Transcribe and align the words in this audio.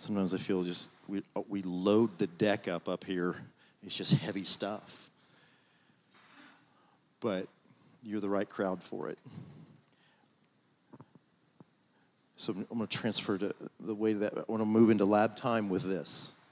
Sometimes 0.00 0.32
I 0.32 0.38
feel 0.38 0.64
just 0.64 0.90
we, 1.08 1.22
we 1.50 1.60
load 1.60 2.16
the 2.16 2.26
deck 2.26 2.68
up 2.68 2.88
up 2.88 3.04
here. 3.04 3.36
It's 3.84 3.94
just 3.94 4.14
heavy 4.14 4.44
stuff. 4.44 5.10
But 7.20 7.46
you're 8.02 8.20
the 8.20 8.28
right 8.30 8.48
crowd 8.48 8.82
for 8.82 9.10
it. 9.10 9.18
So 12.36 12.54
I'm 12.54 12.64
going 12.78 12.86
to 12.86 12.96
transfer 12.96 13.36
to 13.36 13.54
the 13.78 13.94
way 13.94 14.14
that 14.14 14.38
I 14.38 14.42
want 14.48 14.62
to 14.62 14.66
move 14.66 14.88
into 14.88 15.04
lab 15.04 15.36
time 15.36 15.68
with 15.68 15.82
this. 15.82 16.48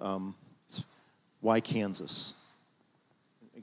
Um, 0.00 0.34
why 1.40 1.60
Kansas? 1.60 2.47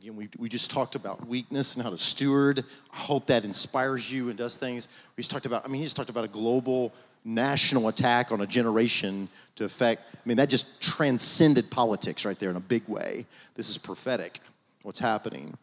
Again, 0.06 0.18
we, 0.18 0.30
we 0.38 0.50
just 0.50 0.70
talked 0.70 0.94
about 0.94 1.28
weakness 1.28 1.74
and 1.74 1.82
how 1.82 1.90
to 1.90 1.98
steward. 1.98 2.64
I 2.94 2.96
hope 2.96 3.26
that 3.26 3.44
inspires 3.44 4.12
you 4.12 4.30
and 4.30 4.38
does 4.38 4.56
things. 4.56 4.88
We 5.18 5.22
just 5.22 5.32
talked 5.32 5.48
about, 5.48 5.66
I 5.66 5.68
mean, 5.68 5.80
he 5.80 5.84
just 5.84 5.98
talked 5.98 6.10
about 6.10 6.24
a 6.24 6.28
global 6.28 6.94
national 7.24 7.88
attack 7.88 8.32
on 8.32 8.40
a 8.42 8.46
generation 8.46 9.28
to 9.56 9.64
affect, 9.64 10.04
I 10.14 10.20
mean, 10.26 10.38
that 10.38 10.48
just 10.48 10.84
transcended 10.84 11.72
politics 11.72 12.24
right 12.24 12.38
there 12.38 12.52
in 12.52 12.56
a 12.56 12.60
big 12.60 12.88
way. 12.88 13.26
This 13.56 13.72
is 13.72 13.80
prophetic, 13.80 14.42
what's 14.84 15.00
happening. 15.00 15.58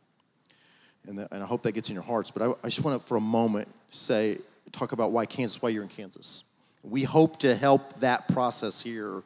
And, 1.07 1.21
and 1.31 1.41
I 1.41 1.47
hope 1.47 1.63
that 1.63 1.71
gets 1.71 1.89
in 1.89 1.95
your 1.95 2.03
hearts. 2.03 2.33
But 2.33 2.43
I, 2.43 2.51
I 2.65 2.69
just 2.69 2.85
want 2.85 3.01
to, 3.01 3.07
for 3.07 3.19
a 3.19 3.21
moment, 3.21 3.69
say, 3.91 4.39
talk 4.73 4.91
about 4.91 5.13
why 5.13 5.25
Kansas, 5.25 5.63
why 5.63 5.69
you're 5.69 5.85
in 5.85 5.89
Kansas. 5.89 6.43
We 6.83 7.05
hope 7.05 7.39
to 7.39 7.55
help 7.55 8.01
that 8.01 8.27
process 8.27 8.83
here 8.83 9.23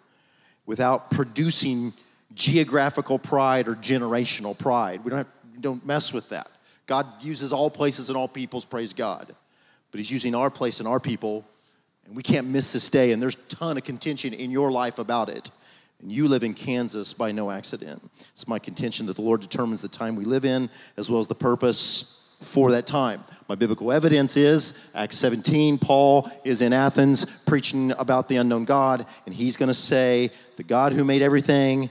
without 0.67 1.11
producing 1.11 1.95
geographical 2.35 3.19
pride 3.19 3.69
or 3.69 3.75
generational 3.75 4.59
pride. 4.59 5.05
We 5.05 5.11
don't, 5.11 5.19
have, 5.19 5.61
don't 5.61 5.87
mess 5.87 6.13
with 6.13 6.29
that. 6.31 6.49
God 6.87 7.07
uses 7.23 7.53
all 7.53 7.71
places 7.71 8.09
and 8.09 8.17
all 8.17 8.29
peoples, 8.29 8.65
praise 8.65 8.93
God. 8.93 9.35
But 9.91 9.99
He's 9.99 10.11
using 10.11 10.35
our 10.35 10.51
place 10.51 10.79
and 10.79 10.89
our 10.89 11.01
people, 11.01 11.45
and 12.07 12.17
we 12.17 12.23
can't 12.23 12.47
miss 12.47 12.73
this 12.73 12.91
day. 12.91 13.13
And 13.13 13.21
there's 13.21 13.35
a 13.37 13.49
ton 13.49 13.77
of 13.77 13.85
contention 13.85 14.33
in 14.33 14.51
your 14.51 14.71
life 14.71 14.99
about 14.99 15.29
it. 15.29 15.51
And 16.01 16.13
you 16.13 16.29
live 16.29 16.43
in 16.43 16.55
Kansas 16.55 17.15
by 17.15 17.33
no 17.33 17.51
accident. 17.51 18.03
It's 18.33 18.47
my 18.47 18.59
contention 18.59 19.07
that 19.07 19.17
the 19.17 19.23
Lord 19.23 19.41
determines 19.41 19.83
the 19.83 19.89
time 19.89 20.15
we 20.15 20.25
live 20.25 20.45
in 20.45 20.69
as 20.97 21.11
well 21.11 21.21
as 21.21 21.27
the 21.27 21.35
purpose 21.35 22.17
for 22.43 22.73
that 22.73 22.87
time. 22.87 23.25
My 23.49 23.55
biblical 23.55 23.91
evidence 23.91 24.37
is 24.37 24.93
Acts 24.95 25.17
17, 25.17 25.79
Paul 25.79 26.31
is 26.45 26.61
in 26.61 26.73
Athens 26.73 27.43
preaching 27.45 27.93
about 27.93 28.29
the 28.29 28.37
unknown 28.37 28.67
God, 28.67 29.07
and 29.25 29.35
he's 29.35 29.57
going 29.57 29.69
to 29.69 29.75
say, 29.75 30.31
The 30.57 30.63
God 30.63 30.93
who 30.93 31.03
made 31.03 31.23
everything, 31.23 31.89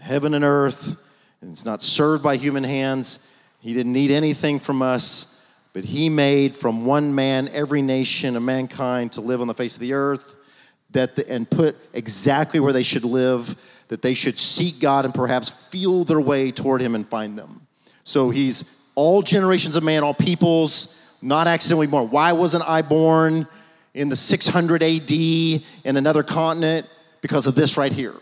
heaven 0.00 0.34
and 0.34 0.44
earth, 0.44 1.06
and 1.40 1.50
it's 1.50 1.64
not 1.64 1.82
served 1.82 2.22
by 2.22 2.36
human 2.36 2.64
hands. 2.64 3.36
He 3.60 3.74
didn't 3.74 3.92
need 3.92 4.10
anything 4.10 4.58
from 4.58 4.82
us, 4.82 5.68
but 5.72 5.84
he 5.84 6.08
made 6.08 6.56
from 6.56 6.84
one 6.84 7.14
man 7.14 7.48
every 7.48 7.82
nation 7.82 8.36
of 8.36 8.42
mankind 8.42 9.12
to 9.12 9.20
live 9.20 9.40
on 9.40 9.46
the 9.46 9.54
face 9.54 9.74
of 9.74 9.80
the 9.80 9.92
earth 9.92 10.36
that 10.92 11.16
the, 11.16 11.28
and 11.30 11.48
put 11.48 11.76
exactly 11.92 12.60
where 12.60 12.72
they 12.72 12.82
should 12.82 13.04
live, 13.04 13.54
that 13.88 14.02
they 14.02 14.14
should 14.14 14.38
seek 14.38 14.80
God 14.80 15.04
and 15.04 15.14
perhaps 15.14 15.48
feel 15.68 16.04
their 16.04 16.20
way 16.20 16.50
toward 16.50 16.80
Him 16.80 16.94
and 16.94 17.08
find 17.08 17.38
them. 17.38 17.66
So 18.04 18.30
He's 18.30 18.88
all 18.94 19.22
generations 19.22 19.76
of 19.76 19.84
man, 19.84 20.02
all 20.02 20.14
peoples, 20.14 21.18
not 21.22 21.46
accidentally 21.46 21.86
born. 21.86 22.10
Why 22.10 22.32
wasn't 22.32 22.68
I 22.68 22.82
born 22.82 23.46
in 23.94 24.08
the 24.08 24.16
600 24.16 24.82
AD 24.82 25.10
in 25.10 25.62
another 25.84 26.22
continent? 26.22 26.88
Because 27.20 27.46
of 27.46 27.54
this 27.54 27.76
right 27.76 27.92
here. 27.92 28.14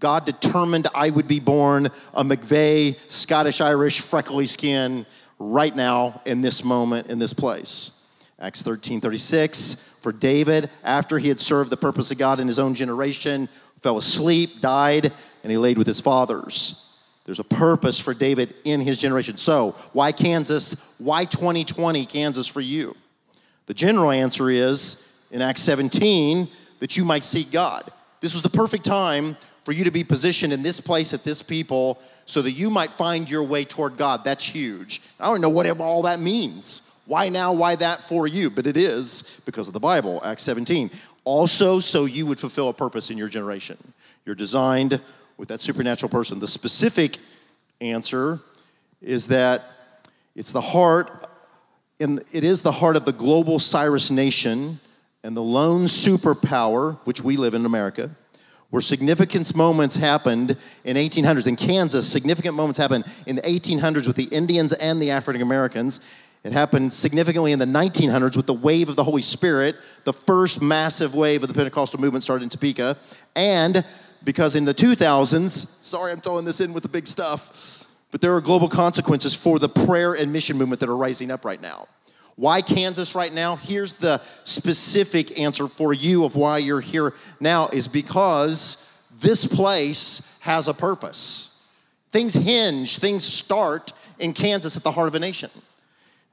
God 0.00 0.24
determined 0.24 0.88
I 0.94 1.10
would 1.10 1.28
be 1.28 1.40
born 1.40 1.86
a 2.12 2.24
McVeigh, 2.24 2.96
Scottish 3.08 3.60
Irish, 3.60 4.00
freckly 4.00 4.46
skin 4.46 5.06
right 5.38 5.74
now 5.74 6.20
in 6.24 6.40
this 6.40 6.64
moment 6.64 7.08
in 7.08 7.18
this 7.18 7.32
place. 7.32 8.00
Acts 8.38 8.62
13 8.62 9.00
36. 9.00 10.00
For 10.02 10.12
David, 10.12 10.68
after 10.82 11.18
he 11.18 11.28
had 11.28 11.40
served 11.40 11.70
the 11.70 11.76
purpose 11.76 12.10
of 12.10 12.18
God 12.18 12.40
in 12.40 12.46
his 12.46 12.58
own 12.58 12.74
generation, 12.74 13.48
fell 13.80 13.96
asleep, 13.96 14.60
died, 14.60 15.12
and 15.42 15.50
he 15.50 15.56
laid 15.56 15.78
with 15.78 15.86
his 15.86 16.00
fathers. 16.00 16.84
There's 17.24 17.40
a 17.40 17.44
purpose 17.44 17.98
for 17.98 18.12
David 18.12 18.54
in 18.64 18.80
his 18.80 18.98
generation. 18.98 19.38
So, 19.38 19.70
why 19.92 20.12
Kansas? 20.12 21.00
Why 21.00 21.24
2020 21.24 22.04
Kansas 22.06 22.46
for 22.46 22.60
you? 22.60 22.94
The 23.66 23.74
general 23.74 24.10
answer 24.10 24.50
is 24.50 25.26
in 25.30 25.40
Acts 25.40 25.62
17 25.62 26.48
that 26.80 26.98
you 26.98 27.04
might 27.04 27.22
seek 27.22 27.50
God. 27.50 27.90
This 28.20 28.34
was 28.34 28.42
the 28.42 28.50
perfect 28.50 28.84
time 28.84 29.38
for 29.64 29.72
you 29.72 29.84
to 29.84 29.90
be 29.90 30.04
positioned 30.04 30.52
in 30.52 30.62
this 30.62 30.80
place 30.80 31.14
at 31.14 31.24
this 31.24 31.42
people 31.42 32.00
so 32.26 32.42
that 32.42 32.52
you 32.52 32.70
might 32.70 32.92
find 32.92 33.28
your 33.28 33.42
way 33.42 33.64
toward 33.64 33.96
God. 33.96 34.24
That's 34.24 34.44
huge. 34.44 35.02
I 35.18 35.26
don't 35.26 35.40
know 35.40 35.48
what 35.48 35.66
all 35.80 36.02
that 36.02 36.20
means. 36.20 37.02
Why 37.06 37.28
now? 37.28 37.52
Why 37.52 37.76
that 37.76 38.02
for 38.02 38.26
you? 38.26 38.50
But 38.50 38.66
it 38.66 38.76
is 38.76 39.42
because 39.44 39.68
of 39.68 39.74
the 39.74 39.80
Bible, 39.80 40.20
Acts 40.24 40.42
17. 40.42 40.90
Also, 41.24 41.80
so 41.80 42.04
you 42.04 42.26
would 42.26 42.38
fulfill 42.38 42.68
a 42.68 42.74
purpose 42.74 43.10
in 43.10 43.18
your 43.18 43.28
generation. 43.28 43.76
You're 44.24 44.34
designed 44.34 45.00
with 45.36 45.48
that 45.48 45.60
supernatural 45.60 46.10
person. 46.10 46.38
The 46.38 46.46
specific 46.46 47.18
answer 47.80 48.40
is 49.02 49.28
that 49.28 49.62
it's 50.34 50.52
the 50.52 50.60
heart, 50.60 51.26
and 52.00 52.22
it 52.32 52.44
is 52.44 52.62
the 52.62 52.72
heart 52.72 52.96
of 52.96 53.04
the 53.04 53.12
global 53.12 53.58
Cyrus 53.58 54.10
nation 54.10 54.78
and 55.22 55.36
the 55.36 55.42
lone 55.42 55.84
superpower, 55.84 56.98
which 57.04 57.22
we 57.22 57.36
live 57.36 57.54
in 57.54 57.64
America, 57.66 58.10
where 58.74 58.80
significant 58.80 59.54
moments 59.54 59.94
happened 59.94 60.56
in 60.82 60.96
1800s. 60.96 61.46
In 61.46 61.54
Kansas, 61.54 62.10
significant 62.10 62.56
moments 62.56 62.76
happened 62.76 63.04
in 63.24 63.36
the 63.36 63.42
1800s 63.42 64.08
with 64.08 64.16
the 64.16 64.24
Indians 64.24 64.72
and 64.72 65.00
the 65.00 65.12
African 65.12 65.42
Americans. 65.42 66.12
It 66.42 66.52
happened 66.52 66.92
significantly 66.92 67.52
in 67.52 67.60
the 67.60 67.66
1900s 67.66 68.36
with 68.36 68.46
the 68.46 68.52
wave 68.52 68.88
of 68.88 68.96
the 68.96 69.04
Holy 69.04 69.22
Spirit. 69.22 69.76
The 70.02 70.12
first 70.12 70.60
massive 70.60 71.14
wave 71.14 71.44
of 71.44 71.48
the 71.48 71.54
Pentecostal 71.54 72.00
movement 72.00 72.24
started 72.24 72.42
in 72.42 72.48
Topeka. 72.48 72.96
And 73.36 73.84
because 74.24 74.56
in 74.56 74.64
the 74.64 74.74
2000s, 74.74 75.50
sorry 75.50 76.10
I'm 76.10 76.20
throwing 76.20 76.44
this 76.44 76.60
in 76.60 76.74
with 76.74 76.82
the 76.82 76.88
big 76.88 77.06
stuff, 77.06 77.86
but 78.10 78.20
there 78.20 78.34
are 78.34 78.40
global 78.40 78.68
consequences 78.68 79.36
for 79.36 79.60
the 79.60 79.68
prayer 79.68 80.14
and 80.14 80.32
mission 80.32 80.58
movement 80.58 80.80
that 80.80 80.88
are 80.88 80.96
rising 80.96 81.30
up 81.30 81.44
right 81.44 81.62
now. 81.62 81.86
Why 82.36 82.60
Kansas 82.60 83.14
right 83.14 83.32
now? 83.32 83.56
Here's 83.56 83.94
the 83.94 84.20
specific 84.42 85.38
answer 85.38 85.68
for 85.68 85.92
you 85.92 86.24
of 86.24 86.34
why 86.34 86.58
you're 86.58 86.80
here 86.80 87.14
now 87.40 87.68
is 87.68 87.86
because 87.86 89.06
this 89.20 89.46
place 89.46 90.40
has 90.42 90.68
a 90.68 90.74
purpose. 90.74 91.72
Things 92.10 92.34
hinge, 92.34 92.98
things 92.98 93.24
start 93.24 93.92
in 94.18 94.32
Kansas 94.32 94.76
at 94.76 94.82
the 94.82 94.90
heart 94.90 95.08
of 95.08 95.14
a 95.14 95.18
nation. 95.18 95.50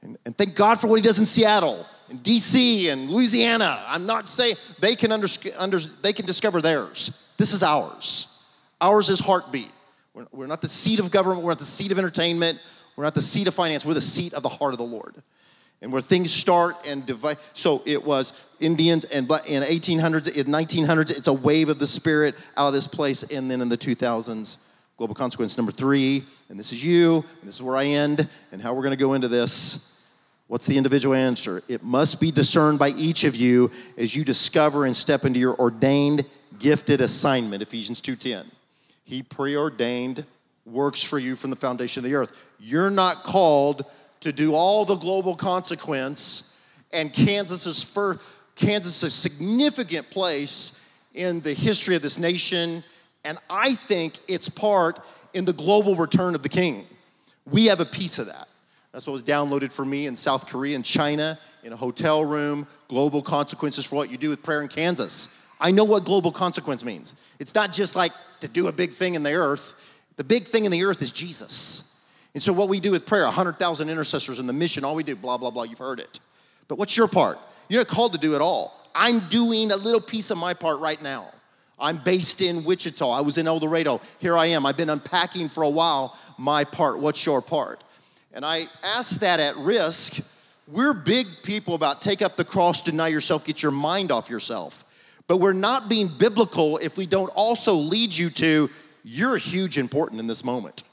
And, 0.02 0.18
and 0.26 0.36
thank 0.36 0.54
God 0.54 0.80
for 0.80 0.88
what 0.88 0.96
he 0.96 1.02
does 1.02 1.18
in 1.18 1.26
Seattle, 1.26 1.86
in 2.10 2.18
DC, 2.18 2.92
and 2.92 3.08
Louisiana. 3.08 3.82
I'm 3.86 4.06
not 4.06 4.28
saying 4.28 4.56
they 4.80 4.96
can, 4.96 5.12
under, 5.12 5.28
under, 5.58 5.78
they 5.78 6.12
can 6.12 6.26
discover 6.26 6.60
theirs. 6.60 7.34
This 7.38 7.52
is 7.52 7.62
ours. 7.62 8.56
Ours 8.80 9.08
is 9.08 9.20
heartbeat. 9.20 9.70
We're, 10.14 10.26
we're 10.32 10.46
not 10.46 10.60
the 10.60 10.68
seat 10.68 10.98
of 10.98 11.10
government, 11.10 11.42
we're 11.42 11.52
not 11.52 11.60
the 11.60 11.64
seat 11.64 11.92
of 11.92 11.98
entertainment, 11.98 12.60
we're 12.96 13.04
not 13.04 13.14
the 13.14 13.22
seat 13.22 13.46
of 13.46 13.54
finance, 13.54 13.86
we're 13.86 13.94
the 13.94 14.00
seat 14.00 14.34
of 14.34 14.42
the 14.42 14.48
heart 14.48 14.74
of 14.74 14.78
the 14.78 14.84
Lord. 14.84 15.22
And 15.82 15.92
where 15.92 16.00
things 16.00 16.32
start 16.32 16.76
and 16.86 17.04
divide. 17.04 17.38
So 17.54 17.82
it 17.84 18.02
was 18.04 18.48
Indians 18.60 19.04
and 19.04 19.28
in 19.46 19.62
1800s, 19.64 20.34
in 20.34 20.46
1900s, 20.46 21.10
it's 21.10 21.26
a 21.26 21.32
wave 21.32 21.68
of 21.68 21.80
the 21.80 21.88
Spirit 21.88 22.36
out 22.56 22.68
of 22.68 22.72
this 22.72 22.86
place. 22.86 23.24
And 23.24 23.50
then 23.50 23.60
in 23.60 23.68
the 23.68 23.76
2000s, 23.76 24.70
global 24.96 25.16
consequence 25.16 25.56
number 25.56 25.72
three, 25.72 26.22
and 26.48 26.56
this 26.56 26.72
is 26.72 26.84
you, 26.84 27.16
and 27.16 27.48
this 27.48 27.56
is 27.56 27.62
where 27.62 27.76
I 27.76 27.86
end, 27.86 28.28
and 28.52 28.62
how 28.62 28.72
we're 28.72 28.82
going 28.82 28.92
to 28.92 28.96
go 28.96 29.14
into 29.14 29.26
this. 29.26 29.98
What's 30.46 30.66
the 30.66 30.76
individual 30.76 31.16
answer? 31.16 31.62
It 31.66 31.82
must 31.82 32.20
be 32.20 32.30
discerned 32.30 32.78
by 32.78 32.90
each 32.90 33.24
of 33.24 33.34
you 33.34 33.72
as 33.98 34.14
you 34.14 34.24
discover 34.24 34.86
and 34.86 34.94
step 34.94 35.24
into 35.24 35.40
your 35.40 35.56
ordained 35.56 36.24
gifted 36.58 37.00
assignment, 37.00 37.62
Ephesians 37.62 38.00
2:10. 38.00 38.44
He 39.04 39.22
preordained 39.22 40.24
works 40.64 41.02
for 41.02 41.18
you 41.18 41.34
from 41.34 41.50
the 41.50 41.56
foundation 41.56 42.04
of 42.04 42.04
the 42.04 42.14
earth. 42.14 42.36
You're 42.60 42.90
not 42.90 43.16
called 43.24 43.84
to 44.22 44.32
do 44.32 44.54
all 44.54 44.84
the 44.84 44.96
global 44.96 45.36
consequence 45.36 46.48
and 46.92 47.12
Kansas 47.12 47.66
is 47.66 47.82
for 47.82 48.18
Kansas 48.54 49.02
is 49.02 49.02
a 49.02 49.10
significant 49.10 50.10
place 50.10 50.78
in 51.14 51.40
the 51.40 51.54
history 51.54 51.96
of 51.96 52.02
this 52.02 52.18
nation 52.18 52.84
and 53.24 53.38
I 53.48 53.74
think 53.74 54.18
it's 54.28 54.48
part 54.48 54.98
in 55.34 55.44
the 55.44 55.52
global 55.52 55.94
return 55.96 56.34
of 56.34 56.42
the 56.42 56.48
king. 56.48 56.84
We 57.46 57.66
have 57.66 57.80
a 57.80 57.84
piece 57.84 58.18
of 58.18 58.26
that. 58.26 58.48
That's 58.92 59.06
what 59.06 59.12
was 59.12 59.22
downloaded 59.22 59.72
for 59.72 59.84
me 59.84 60.06
in 60.06 60.16
South 60.16 60.48
Korea 60.48 60.76
and 60.76 60.84
China, 60.84 61.38
in 61.64 61.72
a 61.72 61.76
hotel 61.76 62.24
room, 62.24 62.66
global 62.88 63.22
consequences 63.22 63.86
for 63.86 63.96
what 63.96 64.10
you 64.10 64.18
do 64.18 64.28
with 64.28 64.42
prayer 64.42 64.60
in 64.60 64.68
Kansas. 64.68 65.48
I 65.60 65.70
know 65.70 65.84
what 65.84 66.04
global 66.04 66.32
consequence 66.32 66.84
means. 66.84 67.14
It's 67.38 67.54
not 67.54 67.72
just 67.72 67.96
like 67.96 68.12
to 68.40 68.48
do 68.48 68.66
a 68.66 68.72
big 68.72 68.90
thing 68.90 69.14
in 69.14 69.22
the 69.22 69.32
earth. 69.32 70.00
The 70.16 70.24
big 70.24 70.44
thing 70.44 70.64
in 70.64 70.72
the 70.72 70.84
earth 70.84 71.00
is 71.00 71.10
Jesus. 71.10 71.91
And 72.34 72.42
so 72.42 72.52
what 72.52 72.68
we 72.68 72.80
do 72.80 72.90
with 72.90 73.06
prayer, 73.06 73.24
100,000 73.24 73.90
intercessors 73.90 74.38
in 74.38 74.46
the 74.46 74.52
mission, 74.52 74.84
all 74.84 74.94
we 74.94 75.02
do, 75.02 75.14
blah, 75.14 75.36
blah, 75.36 75.50
blah, 75.50 75.64
you've 75.64 75.78
heard 75.78 76.00
it. 76.00 76.20
But 76.68 76.78
what's 76.78 76.96
your 76.96 77.08
part? 77.08 77.38
You're 77.68 77.80
not 77.80 77.88
called 77.88 78.14
to 78.14 78.18
do 78.18 78.34
it 78.34 78.40
all. 78.40 78.74
I'm 78.94 79.20
doing 79.28 79.70
a 79.70 79.76
little 79.76 80.00
piece 80.00 80.30
of 80.30 80.38
my 80.38 80.54
part 80.54 80.80
right 80.80 81.00
now. 81.02 81.26
I'm 81.78 81.98
based 81.98 82.40
in 82.40 82.64
Wichita. 82.64 83.10
I 83.10 83.20
was 83.20 83.38
in 83.38 83.46
El 83.46 83.58
Dorado. 83.58 84.00
Here 84.18 84.36
I 84.36 84.46
am. 84.46 84.64
I've 84.64 84.76
been 84.76 84.90
unpacking 84.90 85.48
for 85.48 85.62
a 85.62 85.68
while 85.68 86.16
my 86.38 86.64
part. 86.64 87.00
What's 87.00 87.24
your 87.26 87.42
part? 87.42 87.82
And 88.32 88.44
I 88.44 88.66
ask 88.82 89.20
that 89.20 89.40
at 89.40 89.56
risk 89.56 90.28
we're 90.68 90.94
big 90.94 91.26
people 91.42 91.74
about 91.74 92.00
take 92.00 92.22
up 92.22 92.36
the 92.36 92.44
cross, 92.44 92.82
deny 92.82 93.08
yourself, 93.08 93.44
get 93.44 93.62
your 93.62 93.72
mind 93.72 94.12
off 94.12 94.30
yourself. 94.30 94.84
But 95.26 95.38
we're 95.38 95.52
not 95.52 95.88
being 95.88 96.08
biblical 96.08 96.78
if 96.78 96.96
we 96.96 97.06
don't 97.06 97.30
also 97.34 97.74
lead 97.74 98.16
you 98.16 98.30
to 98.30 98.70
you're 99.04 99.36
huge 99.36 99.78
important 99.78 100.20
in 100.20 100.26
this 100.26 100.44
moment. 100.44 100.84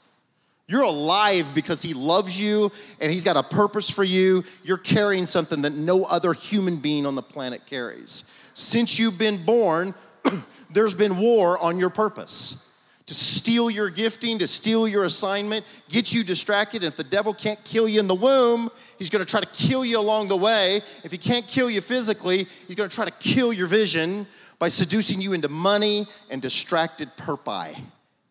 You're 0.70 0.82
alive 0.82 1.50
because 1.52 1.82
he 1.82 1.94
loves 1.94 2.40
you 2.40 2.70
and 3.00 3.10
he's 3.10 3.24
got 3.24 3.36
a 3.36 3.42
purpose 3.42 3.90
for 3.90 4.04
you. 4.04 4.44
You're 4.62 4.78
carrying 4.78 5.26
something 5.26 5.62
that 5.62 5.74
no 5.74 6.04
other 6.04 6.32
human 6.32 6.76
being 6.76 7.06
on 7.06 7.16
the 7.16 7.22
planet 7.22 7.66
carries. 7.66 8.32
Since 8.54 8.96
you've 8.96 9.18
been 9.18 9.44
born, 9.44 9.94
there's 10.72 10.94
been 10.94 11.18
war 11.18 11.58
on 11.58 11.80
your 11.80 11.90
purpose 11.90 12.86
to 13.06 13.14
steal 13.14 13.68
your 13.68 13.90
gifting, 13.90 14.38
to 14.38 14.46
steal 14.46 14.86
your 14.86 15.02
assignment, 15.02 15.66
get 15.88 16.14
you 16.14 16.22
distracted. 16.22 16.84
And 16.84 16.92
if 16.92 16.96
the 16.96 17.02
devil 17.02 17.34
can't 17.34 17.58
kill 17.64 17.88
you 17.88 17.98
in 17.98 18.06
the 18.06 18.14
womb, 18.14 18.70
he's 18.96 19.10
gonna 19.10 19.24
try 19.24 19.40
to 19.40 19.48
kill 19.48 19.84
you 19.84 19.98
along 19.98 20.28
the 20.28 20.36
way. 20.36 20.82
If 21.02 21.10
he 21.10 21.18
can't 21.18 21.48
kill 21.48 21.68
you 21.68 21.80
physically, 21.80 22.44
he's 22.68 22.76
gonna 22.76 22.88
try 22.88 23.06
to 23.06 23.10
kill 23.18 23.52
your 23.52 23.66
vision 23.66 24.24
by 24.60 24.68
seducing 24.68 25.20
you 25.20 25.32
into 25.32 25.48
money 25.48 26.06
and 26.30 26.40
distracted 26.40 27.08
purpose 27.16 27.76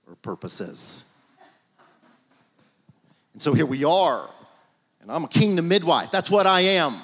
or 0.08 0.16
purposes. 0.22 1.19
And 3.34 3.42
so 3.42 3.54
here 3.54 3.66
we 3.66 3.84
are, 3.84 4.28
and 5.02 5.12
I'm 5.12 5.24
a 5.24 5.28
kingdom 5.28 5.68
midwife. 5.68 6.12
That's 6.12 6.30
what 6.30 6.48
I 6.48 6.62
am. 6.62 6.96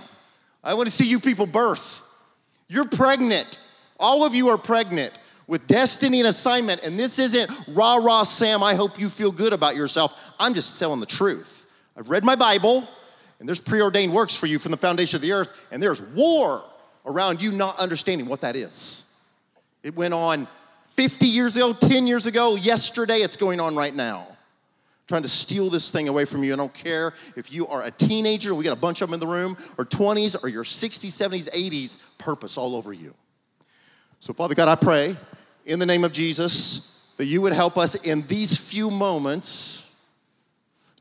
I 0.63 0.74
wanna 0.74 0.89
see 0.89 1.07
you 1.07 1.19
people 1.19 1.45
birth. 1.45 2.01
You're 2.68 2.88
pregnant. 2.88 3.60
All 4.00 4.25
of 4.25 4.33
you 4.33 4.50
are 4.50 4.57
pregnant 4.57 5.13
with 5.48 5.68
destiny 5.68 6.19
and 6.19 6.27
assignment. 6.27 6.83
And 6.83 6.98
this 6.98 7.19
isn't 7.19 7.51
rah 7.69 7.95
rah, 7.95 8.24
Sam, 8.24 8.63
I 8.63 8.75
hope 8.75 9.00
you 9.00 9.10
feel 9.10 9.31
good 9.31 9.54
about 9.54 9.75
yourself. 9.75 10.33
I'm 10.39 10.54
just 10.54 10.80
telling 10.80 11.00
the 11.00 11.06
truth. 11.06 11.68
I've 11.98 12.10
read 12.10 12.24
my 12.24 12.36
Bible, 12.36 12.83
and 13.39 13.48
there's 13.48 13.60
preordained 13.60 14.13
works 14.13 14.36
for 14.36 14.48
you 14.48 14.60
from 14.60 14.72
the 14.72 14.77
foundation 14.77 15.16
of 15.16 15.22
the 15.22 15.31
earth, 15.31 15.68
and 15.72 15.81
there's 15.81 16.01
war 16.01 16.62
around 17.06 17.42
you 17.42 17.51
not 17.51 17.80
understanding 17.80 18.27
what 18.27 18.42
that 18.42 18.56
is. 18.56 19.24
It 19.83 19.95
went 19.95 20.13
on 20.13 20.48
50 20.95 21.27
years 21.27 21.56
ago, 21.56 21.74
10 21.74 22.07
years 22.07 22.25
ago, 22.25 22.56
yesterday, 22.56 23.18
it's 23.18 23.36
going 23.38 23.60
on 23.60 23.75
right 23.75 23.94
now. 23.94 24.27
Trying 25.07 25.22
to 25.22 25.30
steal 25.30 25.69
this 25.69 25.92
thing 25.92 26.07
away 26.07 26.25
from 26.25 26.44
you. 26.44 26.54
I 26.54 26.56
don't 26.56 26.74
care 26.74 27.13
if 27.36 27.54
you 27.54 27.68
are 27.68 27.84
a 27.84 27.92
teenager, 27.92 28.56
we 28.56 28.63
got 28.63 28.74
a 28.74 28.80
bunch 28.80 29.02
of 29.02 29.10
them 29.10 29.13
in 29.13 29.19
the 29.19 29.28
room, 29.28 29.56
or 29.78 29.86
20s, 29.86 30.44
or 30.44 30.50
your 30.50 30.63
60s, 30.63 31.06
70s, 31.06 31.50
80s, 31.52 32.18
purpose 32.18 32.57
all 32.57 32.75
over 32.75 32.92
you. 32.92 33.13
So, 34.19 34.34
Father 34.34 34.56
God, 34.56 34.68
I 34.68 34.75
pray 34.75 35.16
in 35.66 35.78
the 35.78 35.86
name 35.86 36.04
of 36.04 36.12
Jesus 36.12 37.13
that 37.18 37.25
you 37.25 37.42
would 37.42 37.54
help 37.54 37.78
us 37.78 37.96
in 37.96 38.24
these 38.24 38.57
few 38.57 38.90
moments 38.90 40.04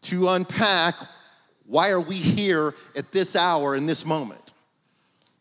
to 0.02 0.28
unpack 0.28 0.94
why 1.66 1.90
are 1.90 2.00
we 2.00 2.16
here 2.16 2.74
at 2.94 3.10
this 3.10 3.36
hour 3.36 3.74
in 3.74 3.86
this 3.86 4.04
moment. 4.04 4.52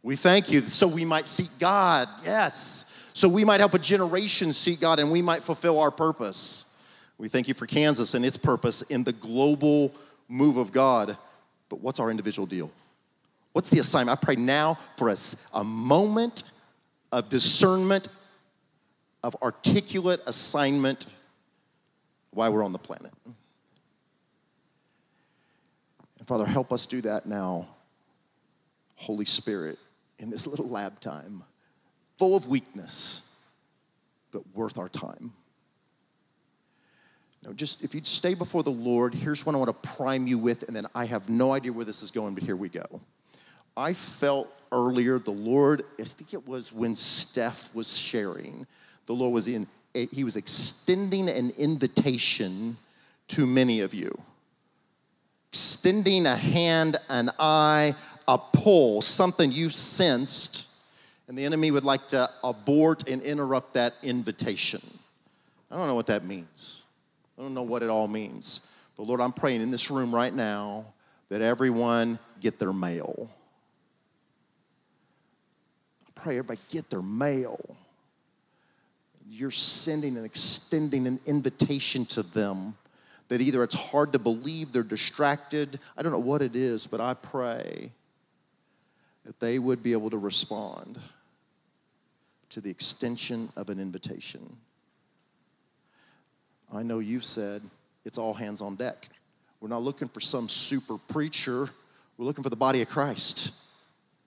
We 0.04 0.16
thank 0.16 0.50
you 0.52 0.62
so 0.62 0.88
we 0.88 1.06
might 1.06 1.28
seek 1.28 1.50
God, 1.60 2.08
yes, 2.24 3.10
so 3.14 3.28
we 3.28 3.46
might 3.46 3.60
help 3.60 3.74
a 3.74 3.80
generation 3.80 4.54
seek 4.54 4.80
God 4.80 5.00
and 5.00 5.12
we 5.12 5.22
might 5.22 5.44
fulfill 5.44 5.80
our 5.80 5.92
purpose. 5.92 6.73
We 7.18 7.28
thank 7.28 7.48
you 7.48 7.54
for 7.54 7.68
Kansas 7.68 8.14
and 8.14 8.26
its 8.26 8.38
purpose 8.38 8.82
in 8.84 9.04
the 9.04 9.14
global 9.14 9.94
move 10.28 10.58
of 10.58 10.72
God. 10.72 11.18
But 11.70 11.80
what's 11.82 12.00
our 12.00 12.10
individual 12.10 12.46
deal? 12.46 12.72
What's 13.54 13.70
the 13.70 13.80
assignment? 13.80 14.20
I 14.20 14.26
pray 14.26 14.36
now 14.36 14.78
for 14.98 15.10
us 15.10 15.50
a 15.54 15.64
moment 15.64 16.44
of 17.12 17.30
discernment, 17.30 18.08
of 19.24 19.36
articulate 19.42 20.22
assignment 20.26 21.06
why 22.32 22.50
we're 22.50 22.64
on 22.64 22.72
the 22.72 22.80
planet. 22.80 23.14
And 26.18 26.28
Father, 26.28 26.46
help 26.46 26.74
us 26.74 26.88
do 26.88 27.02
that 27.02 27.26
now, 27.26 27.68
Holy 28.96 29.26
Spirit, 29.26 29.78
in 30.18 30.30
this 30.30 30.48
little 30.48 30.68
lab 30.68 31.00
time, 31.00 31.44
full 32.18 32.36
of 32.36 32.48
weakness, 32.48 33.40
but 34.32 34.42
worth 34.56 34.78
our 34.78 34.90
time. 34.90 35.34
Now, 37.46 37.52
just 37.52 37.84
if 37.84 37.94
you'd 37.94 38.08
stay 38.08 38.36
before 38.36 38.64
the 38.64 38.72
Lord, 38.72 39.14
here's 39.14 39.46
what 39.46 39.54
I 39.54 39.58
want 39.58 39.70
to 39.70 39.90
prime 39.90 40.28
you 40.28 40.38
with, 40.38 40.64
and 40.64 40.76
then 40.76 40.88
I 40.96 41.06
have 41.06 41.30
no 41.30 41.52
idea 41.52 41.74
where 41.74 41.84
this 41.84 42.02
is 42.02 42.10
going, 42.10 42.34
but 42.34 42.44
here 42.44 42.56
we 42.56 42.70
go. 42.70 43.02
I 43.76 43.94
felt 43.94 44.48
earlier, 44.72 45.20
the 45.20 45.32
Lord, 45.32 45.84
I 46.00 46.04
think 46.04 46.34
it 46.34 46.48
was 46.48 46.72
when 46.72 46.96
Steph 46.96 47.74
was 47.76 47.98
sharing, 47.98 48.66
the 49.08 49.14
Lord 49.14 49.34
was 49.34 49.48
in, 49.48 49.68
eh, 49.94 50.06
he 50.12 50.24
was 50.24 50.38
extending 50.38 51.30
an 51.30 51.52
invitation 51.58 52.78
to 53.30 53.46
many 53.46 53.82
of 53.82 53.94
you. 53.94 54.18
Extending 55.50 56.26
a 56.26 56.36
hand, 56.36 56.98
an 57.10 57.30
eye, 57.40 57.94
a 58.28 58.38
pull, 58.38 59.02
something 59.02 59.52
you 59.52 59.70
sensed, 59.70 60.70
and 61.28 61.38
the 61.38 61.44
enemy 61.44 61.72
would 61.72 61.84
like 61.84 62.08
to 62.10 62.30
abort 62.44 63.10
and 63.10 63.22
interrupt 63.22 63.74
that 63.74 63.94
invitation. 64.02 64.82
I 65.70 65.76
don't 65.76 65.88
know 65.88 65.96
what 65.96 66.08
that 66.08 66.24
means. 66.24 66.83
I 67.38 67.42
don't 67.42 67.54
know 67.54 67.64
what 67.64 67.84
it 67.84 67.90
all 67.90 68.08
means. 68.08 68.76
But 68.96 69.04
Lord, 69.04 69.22
I'm 69.22 69.32
praying 69.32 69.62
in 69.62 69.72
this 69.72 69.90
room 69.90 70.14
right 70.14 70.34
now 70.34 70.86
that 71.30 71.42
everyone 71.42 72.20
get 72.40 72.60
their 72.60 72.74
mail 72.74 73.30
I 76.14 76.22
pray 76.22 76.38
everybody 76.38 76.60
get 76.70 76.90
their 76.90 77.02
mail. 77.02 77.76
You're 79.30 79.52
sending 79.52 80.18
and 80.18 80.26
extending 80.26 81.08
an 81.08 81.20
invitation 81.26 82.06
to 82.08 82.24
them 82.24 82.76
that 83.30 83.42
either 83.42 83.64
it's 83.64 83.76
hard 83.76 84.14
to 84.14 84.20
believe, 84.20 84.72
they're 84.72 84.84
distracted. 84.84 85.80
I 85.98 86.02
don't 86.02 86.12
know 86.12 86.20
what 86.20 86.42
it 86.42 86.56
is, 86.56 86.88
but 86.88 87.00
I 87.00 87.14
pray 87.14 87.92
that 89.26 89.40
they 89.40 89.60
would 89.60 89.82
be 89.82 89.94
able 89.94 90.10
to 90.10 90.18
respond 90.18 91.00
to 92.50 92.62
the 92.62 92.70
extension 92.70 93.50
of 93.56 93.70
an 93.70 93.80
invitation. 93.80 94.58
I 96.76 96.84
know 96.84 97.00
you've 97.00 97.26
said 97.26 97.62
it's 98.06 98.18
all 98.18 98.34
hands 98.34 98.62
on 98.62 98.76
deck. 98.76 99.10
We're 99.62 99.70
not 99.70 99.82
looking 99.82 100.08
for 100.08 100.20
some 100.20 100.50
super 100.50 100.98
preacher, 100.98 101.70
we're 102.18 102.26
looking 102.26 102.44
for 102.44 102.50
the 102.50 102.56
body 102.56 102.82
of 102.82 102.90
Christ. 102.90 103.60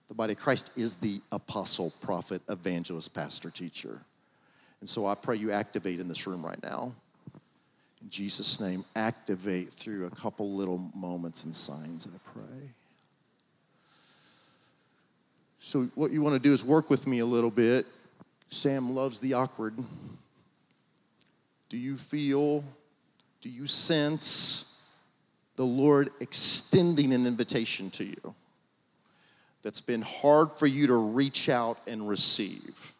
The 0.07 0.13
body 0.13 0.33
of 0.33 0.39
Christ 0.39 0.71
is 0.77 0.95
the 0.95 1.19
apostle, 1.33 1.91
prophet, 2.01 2.41
evangelist, 2.47 3.13
pastor, 3.13 3.49
teacher. 3.49 3.99
And 4.79 4.89
so 4.89 5.05
I 5.05 5.15
pray 5.15 5.35
you 5.35 5.51
activate 5.51 5.99
in 5.99 6.07
this 6.07 6.25
room 6.25 6.45
right 6.45 6.61
now. 6.63 6.93
In 8.01 8.09
Jesus' 8.09 8.61
name, 8.61 8.85
activate 8.95 9.73
through 9.73 10.05
a 10.05 10.09
couple 10.11 10.53
little 10.53 10.77
moments 10.95 11.43
and 11.43 11.53
signs, 11.53 12.07
I 12.07 12.17
pray. 12.31 12.69
So, 15.59 15.89
what 15.95 16.11
you 16.11 16.21
want 16.21 16.35
to 16.35 16.39
do 16.39 16.53
is 16.53 16.63
work 16.63 16.89
with 16.89 17.07
me 17.07 17.19
a 17.19 17.25
little 17.25 17.49
bit. 17.49 17.85
Sam 18.49 18.95
loves 18.95 19.19
the 19.19 19.33
awkward. 19.33 19.77
Do 21.69 21.77
you 21.77 21.97
feel, 21.97 22.63
do 23.41 23.49
you 23.49 23.65
sense 23.67 24.95
the 25.55 25.65
Lord 25.65 26.11
extending 26.19 27.13
an 27.13 27.25
invitation 27.25 27.89
to 27.91 28.03
you? 28.05 28.35
that's 29.67 29.81
been 29.81 30.01
hard 30.01 30.49
for 30.51 30.65
you 30.65 30.87
to 30.87 30.95
reach 30.95 31.49
out 31.49 31.77
and 31.87 32.07
receive. 32.07 32.93